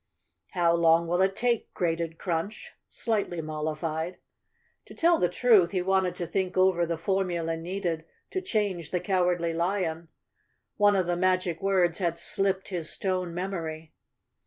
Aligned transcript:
"How 0.53 0.73
long 0.73 1.07
will 1.07 1.21
it 1.21 1.35
take?" 1.35 1.71
grated 1.75 2.17
Crunch, 2.17 2.71
slightly 2.89 3.39
mollified. 3.39 4.17
To 4.85 4.95
tell 4.95 5.19
the 5.19 5.29
truth, 5.29 5.69
he 5.69 5.83
wanted 5.83 6.15
to 6.15 6.25
think 6.25 6.57
over 6.57 6.87
the 6.87 6.97
formula 6.97 7.55
needed 7.55 8.05
to 8.31 8.41
change 8.41 8.89
the 8.89 8.99
Cowardly 8.99 9.53
Lion. 9.53 10.07
One 10.77 10.95
of 10.95 11.05
the 11.05 11.15
magic 11.15 11.61
words 11.61 11.99
had 11.99 12.17
slipped 12.17 12.69
his 12.69 12.89
stone 12.89 13.35
memory. 13.35 13.93